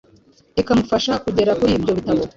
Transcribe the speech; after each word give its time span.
ikamufasha 0.61 1.11
kugera 1.23 1.57
kuri 1.59 1.71
ibyo 1.77 1.91
bitabo. 1.97 2.21